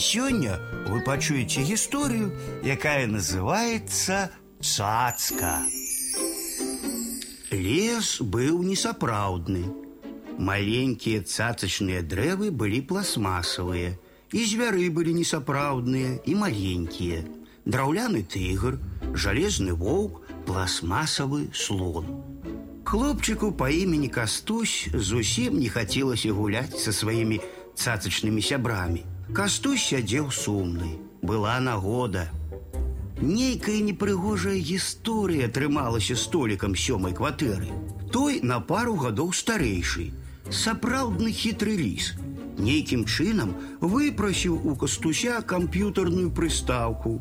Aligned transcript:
Сёння 0.00 0.58
вы 0.88 1.02
пачуеце 1.04 1.60
гісторыю, 1.60 2.32
якая 2.64 3.06
называется 3.06 4.32
цацка. 4.56 5.60
Лес 7.52 8.16
быў 8.24 8.64
несапраўдны. 8.64 9.60
Маленькія 10.40 11.20
цацачныя 11.20 12.00
дрэвы 12.00 12.48
былі 12.48 12.80
пластмасавыя, 12.80 13.92
і 14.32 14.40
звяры 14.48 14.88
былі 14.88 15.12
несапраўдныя 15.20 16.16
і 16.24 16.32
маленькія. 16.32 17.20
Драўляны 17.68 18.24
тыгр, 18.24 18.80
жалезны 19.12 19.76
воўк, 19.76 20.24
пластмасавы 20.48 21.52
слон. 21.52 22.08
Хлопчыку 22.88 23.52
па 23.52 23.68
імені 23.68 24.08
Кастусь 24.08 24.88
зусім 24.94 25.60
не 25.60 25.68
хацелася 25.68 26.32
гуляць 26.32 26.80
са 26.80 26.90
сваімі 26.90 27.44
цацачнымі 27.75 28.41
сябрамі. 28.41 29.03
Кастусь 29.33 29.83
сядзеў 29.83 30.31
сумны, 30.31 30.97
была 31.21 31.59
нагода. 31.59 32.29
Нейкая 33.21 33.79
непрыгожая 33.79 34.59
гісторыя 34.59 35.47
атрымалася 35.49 36.15
столікам 36.19 36.75
сёмай 36.75 37.15
кватэры. 37.15 37.71
Той 38.11 38.39
на 38.43 38.59
пару 38.59 38.95
гадоў 38.95 39.33
старэйшы, 39.33 40.11
сапраўдны 40.51 41.31
хітры 41.31 41.75
ліс. 41.79 42.13
Нейкім 42.57 43.03
чынам 43.05 43.55
выпрасіў 43.81 44.59
у 44.63 44.75
кастуся 44.75 45.41
камп'ютарную 45.41 46.31
прыстаўку, 46.31 47.19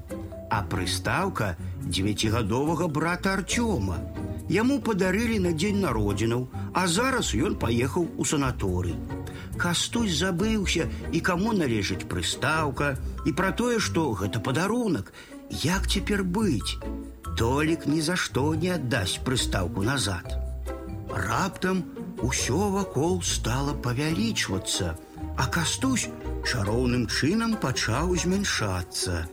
а 0.50 0.62
прыстаўка 0.62 1.56
дзевяцігадовага 1.82 2.86
брата 2.86 3.34
Арцёма. 3.34 3.98
Яму 4.48 4.78
падарылі 4.78 5.38
на 5.40 5.52
дзень 5.56 5.80
народзінаў, 5.80 6.48
а 6.74 6.86
зараз 6.86 7.34
ён 7.34 7.56
паехаў 7.56 8.10
у 8.18 8.24
санаторый. 8.24 8.94
Кастусь 9.56 10.18
забыўся 10.18 10.88
і 11.12 11.20
каму 11.20 11.52
належыць 11.56 12.06
прыстаўка 12.10 12.94
і 13.24 13.32
пра 13.32 13.52
тое, 13.52 13.78
што 13.78 14.12
гэта 14.18 14.40
падарунак. 14.40 15.12
Як 15.62 15.86
цяпер 15.86 16.24
быць? 16.24 16.78
Толік 17.38 17.86
ні 17.86 18.00
за 18.00 18.16
што 18.16 18.54
не 18.54 18.70
аддасць 18.74 19.20
прыстаўку 19.26 19.82
назад. 19.82 20.34
Раптам 21.10 21.84
усё 22.22 22.70
вакол 22.74 23.22
стала 23.22 23.74
павялічвацца, 23.74 24.96
а 25.36 25.46
кастусь 25.46 26.08
чароўным 26.42 27.06
чынам 27.06 27.56
пачаў 27.60 28.16
змяншацца. 28.16 29.26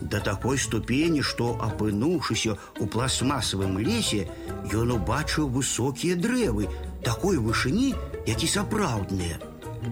Да 0.00 0.20
такой 0.20 0.58
ступені, 0.58 1.22
што 1.22 1.54
апынуўшыся 1.64 2.56
ў 2.76 2.84
пластмасавым 2.92 3.78
лесе, 3.80 4.28
ён 4.68 4.92
убачыў 5.00 5.48
высокія 5.48 6.16
дрэвы 6.16 6.68
такой 7.04 7.38
вышыні, 7.38 7.94
як 8.26 8.44
і 8.44 8.48
сапраўдныя. 8.48 9.40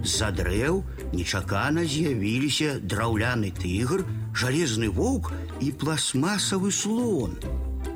З-за 0.04 0.32
дрэў 0.36 0.82
нечакана 1.16 1.84
з'явіліся 1.88 2.78
драўляны 2.84 3.52
тыгр, 3.56 4.04
жалезны 4.36 4.90
воўк 4.92 5.32
і 5.64 5.72
пластмасавы 5.72 6.72
слон. 6.72 7.38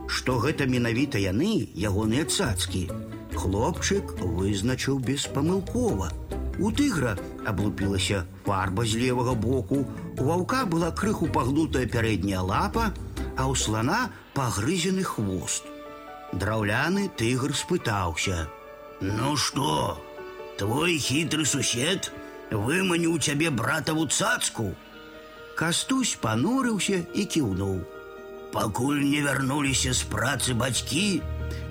Што 0.07 0.39
гэта 0.43 0.67
менавіта 0.67 1.19
яны, 1.19 1.67
ягоныя 1.75 2.25
цацкі. 2.25 2.87
Хлопчык 3.35 4.15
вызначыў 4.19 4.99
беспамылкова. 4.99 6.11
У 6.59 6.71
тыгра 6.71 7.15
аблупілася 7.47 8.25
фарба 8.45 8.85
з 8.85 8.99
левага 9.03 9.33
боку, 9.33 9.85
у 10.19 10.23
ваўка 10.23 10.65
была 10.65 10.91
крыху 10.91 11.27
пагнутая 11.27 11.87
пярэдняя 11.87 12.41
лапа, 12.43 12.91
а 13.39 13.47
ў 13.47 13.55
слана 13.55 14.11
пагрызены 14.35 15.03
хвост. 15.03 15.63
Драўляны 16.33 17.09
тыгр 17.17 17.55
спытаўся: 17.55 18.47
«Ну 19.01 19.35
што, 19.35 19.97
Твой 20.60 20.98
хитрый 20.98 21.46
сусед 21.46 22.12
выманіў 22.50 23.18
цябе 23.18 23.50
братаву 23.50 24.06
цацку. 24.06 24.72
Кастусь 25.56 26.16
панурыўся 26.20 27.02
і 27.14 27.24
кіўнуў. 27.24 27.80
Пакуль 28.52 29.02
не 29.04 29.20
вярнуліся 29.24 29.92
з 29.92 30.08
працы 30.08 30.54
бацькі, 30.54 31.20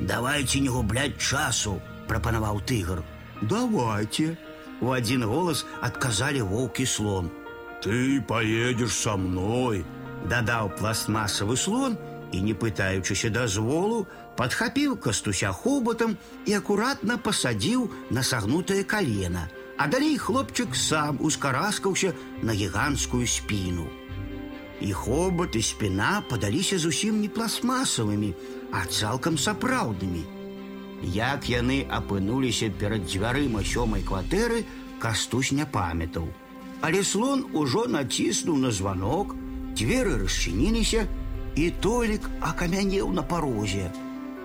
давайте 0.02 0.60
не 0.60 0.70
губляць 0.70 1.18
часу, 1.18 1.82
прапанаваў 2.08 2.62
тыгр. 2.62 3.02
Давайте. 3.42 4.38
У 4.82 4.92
один 4.92 5.24
голос 5.26 5.66
отказали 5.82 6.42
волк 6.42 6.80
и 6.80 6.86
слон. 6.86 7.32
Ты 7.82 8.22
поедешь 8.22 8.94
со 8.94 9.16
мной, 9.16 9.86
дадаў 10.30 10.70
пластмасавы 10.78 11.56
слон 11.56 11.98
і, 12.32 12.42
не 12.42 12.54
пытаючыся 12.54 13.30
дазволу, 13.30 14.06
падхапіў 14.38 14.98
кастуся 15.00 15.52
хобатам 15.52 16.18
і 16.46 16.58
акуратна 16.60 17.18
пасадзіў 17.18 17.90
на 18.10 18.24
сагнутае 18.24 18.84
калена, 18.84 19.48
а 19.78 19.88
далей 19.88 20.18
хлопчык 20.18 20.76
сам 20.76 21.20
ускараскаўся 21.20 22.14
на 22.42 22.54
гіганцкую 22.54 23.28
спіну. 23.28 23.88
І 24.82 24.92
хобат 24.92 25.56
і 25.56 25.62
спіна 25.62 26.24
падаліся 26.30 26.78
зусім 26.78 27.22
не 27.22 27.30
пластмасавымі, 27.30 28.34
а 28.72 28.86
цалкам 28.86 29.38
сапраўднымі. 29.38 30.24
Як 31.16 31.48
яны 31.50 31.86
апынуліся 31.88 32.72
перад 32.80 33.08
дзвярыма 33.08 33.64
сёмай 33.64 34.04
кватэры, 34.04 34.66
кастусь 35.00 35.52
не 35.52 35.66
памятаў. 35.66 36.28
Але 36.82 37.04
слон 37.04 37.46
ужо 37.54 37.86
націснуў 37.88 38.58
на 38.58 38.72
званок, 38.72 39.36
дзверы 39.76 40.20
расчыніліся, 40.24 41.08
і 41.56 41.70
толік 41.84 42.30
акамянеў 42.42 43.12
на 43.16 43.24
парозе. 43.24 43.92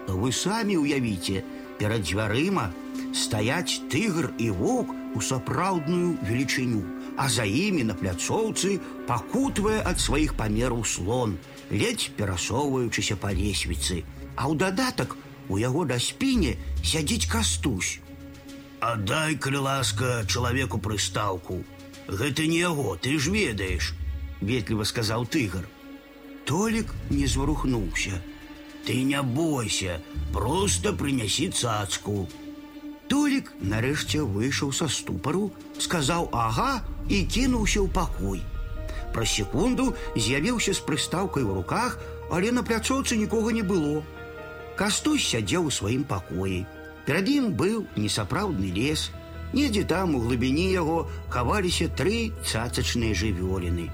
Вы 0.07 0.33
самі 0.33 0.83
ўявіце, 0.83 1.43
перад 1.81 2.05
дзвярыма 2.05 2.71
стаяць 3.17 3.81
тыгр 3.93 4.31
і 4.39 4.51
воўк 4.51 4.93
у 5.17 5.21
сапраўдную 5.25 6.19
велічыню, 6.23 6.83
а 7.17 7.29
за 7.29 7.45
імі 7.45 7.89
на 7.89 7.97
пляцоўцы 7.97 8.79
пакутвае 9.09 9.81
ад 9.83 9.99
сваіх 10.01 10.37
памераў 10.39 10.85
слон, 10.85 11.39
ледзь 11.71 12.11
перасоўваючыся 12.21 13.17
па 13.17 13.33
лесвіцы, 13.33 14.05
а 14.37 14.47
ў 14.47 14.55
дадатак 14.61 15.17
у 15.49 15.59
яго 15.59 15.85
да 15.89 15.99
спіне 15.99 16.55
сядзіць 16.85 17.27
кастусь. 17.33 17.99
Аддай, 18.81 19.37
калі 19.37 19.67
ласка, 19.67 20.25
чалавеку 20.27 20.79
прыстаўку. 20.79 21.61
Гэта 22.09 22.47
не 22.47 22.63
яго, 22.63 22.97
ты 22.97 23.19
ж 23.19 23.33
ведаеш, 23.35 23.93
ветліва 24.41 24.85
сказаў 24.89 25.27
тыгр. 25.27 25.67
Толік 26.45 26.95
не 27.11 27.27
зварухнуўся. 27.27 28.21
Ты 28.87 29.03
не 29.05 29.23
бойся, 29.23 30.01
просто 30.33 30.93
прынясі 30.93 31.51
цацку. 31.51 32.29
Толік 33.11 33.53
нарэшце 33.61 34.23
выйшаў 34.23 34.73
са 34.73 34.89
ступару, 34.89 35.51
сказаў 35.79 36.31
ага 36.33 36.81
і 37.09 37.27
кінуўся 37.27 37.83
ў 37.83 37.89
пакой. 37.91 38.41
Праз 39.13 39.35
секунду 39.35 39.95
з'явіўся 40.17 40.73
з 40.75 40.81
прыстаўкай 40.87 41.43
у 41.43 41.55
руках, 41.55 41.99
але 42.31 42.55
на 42.55 42.63
пляцоўцы 42.63 43.19
нікога 43.19 43.53
не 43.53 43.63
было. 43.63 44.03
Кастусь 44.79 45.27
сядзеў 45.27 45.67
у 45.67 45.75
сваім 45.75 46.05
пакоі. 46.07 46.65
Перад 47.07 47.29
ім 47.29 47.51
быў 47.59 47.85
несапраўдны 47.99 48.71
лес. 48.71 49.11
Недзе 49.53 49.83
там 49.83 50.15
у 50.15 50.21
глыбіні 50.23 50.71
яго 50.71 51.11
хаваліся 51.29 51.91
тры 51.99 52.31
цацачныя 52.47 53.19
жывёліны. 53.19 53.91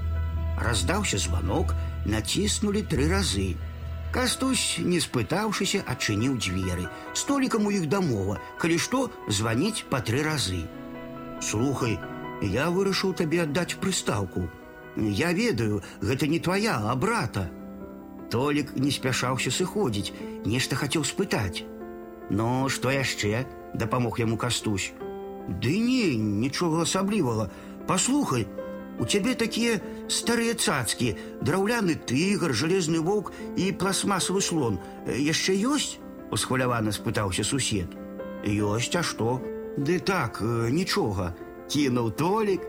Раздаўся 0.60 1.16
званок, 1.16 1.72
націснулі 2.04 2.82
тры 2.82 3.08
разы. 3.10 3.56
Кастусь, 4.14 4.78
не 4.78 5.00
спытаўшыся, 5.02 5.82
адчыніў 5.84 6.38
дзверы. 6.40 6.86
Столікам 7.12 7.66
у 7.66 7.72
іх 7.74 7.88
дамова, 7.92 8.38
калі 8.58 8.78
што 8.78 9.10
званіць 9.28 9.84
па 9.90 10.00
тры 10.00 10.22
разы. 10.24 10.62
Слухай, 11.42 11.98
я 12.40 12.70
вырашыў 12.70 13.12
табе 13.12 13.42
аддаць 13.42 13.76
прыстаўку. 13.82 14.48
Я 14.96 15.32
ведаю, 15.32 15.82
гэта 16.00 16.26
не 16.26 16.40
твая, 16.40 16.80
а 16.80 16.94
брата. 16.96 17.50
Толік 18.30 18.74
не 18.76 18.90
спяшаўся 18.90 19.50
сыходзіць, 19.50 20.12
нешта 20.46 20.76
хацеў 20.76 21.04
спытаць. 21.04 21.64
Но 22.30 22.68
што 22.68 22.90
яшчэ 22.90 23.44
дапамог 23.74 24.18
яму 24.18 24.36
кастусь. 24.36 24.92
Ды 25.46 25.78
не, 25.78 26.16
нічога 26.16 26.82
асаблівага. 26.82 27.50
Паслухай, 27.86 28.48
у 29.00 29.04
цябе 29.04 29.34
такія 29.34 29.80
старыя 30.08 30.54
цацкі, 30.54 31.14
драўляны 31.42 31.96
тыгр, 32.08 32.54
жалезны 32.56 33.00
воўк 33.00 33.32
і 33.56 33.72
пластмасавы 33.72 34.40
слон. 34.40 34.80
Яшчэ 35.06 35.56
ёсць? 35.60 35.98
усхвалявана 36.30 36.92
спытаўся 36.92 37.44
сусед. 37.44 37.92
Ёсць, 38.44 38.94
а 38.96 39.02
што? 39.02 39.40
Ды 39.76 39.98
так, 40.00 40.40
нічога, 40.42 41.34
кінуў 41.70 42.10
толік, 42.18 42.62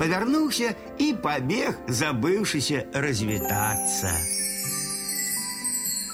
павярнуўся 0.00 0.74
і 0.98 1.12
пабег, 1.22 1.78
забыўшыся 1.88 2.86
развітацца. 2.94 4.37